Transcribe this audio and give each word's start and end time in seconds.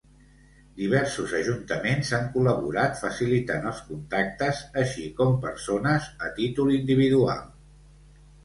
Diversos 0.77 1.33
ajuntaments 1.39 2.09
han 2.19 2.25
col·laborat 2.37 2.97
facilitant 3.01 3.69
els 3.73 3.83
contactes, 3.91 4.65
així 4.85 5.07
com 5.21 5.37
persones 5.47 6.09
a 6.29 6.33
títol 6.41 6.77
individual. 6.81 7.49